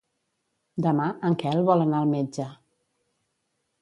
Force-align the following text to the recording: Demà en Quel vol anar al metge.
Demà 0.85 1.05
en 1.29 1.37
Quel 1.43 1.61
vol 1.69 1.85
anar 1.85 1.99
al 2.01 2.09
metge. 2.17 2.49